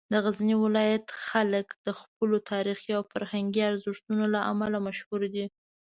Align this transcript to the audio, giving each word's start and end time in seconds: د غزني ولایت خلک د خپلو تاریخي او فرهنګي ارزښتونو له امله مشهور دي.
د 0.11 0.13
غزني 0.23 0.55
ولایت 0.65 1.05
خلک 1.27 1.67
د 1.85 1.87
خپلو 1.99 2.35
تاریخي 2.51 2.91
او 2.97 3.03
فرهنګي 3.11 3.61
ارزښتونو 3.69 4.23
له 4.33 4.39
امله 4.51 4.77
مشهور 4.87 5.21
دي. 5.33 5.45